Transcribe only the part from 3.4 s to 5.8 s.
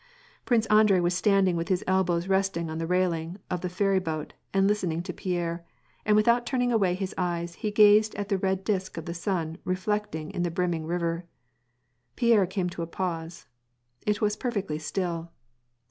of the ferry boat and listening to Pierre,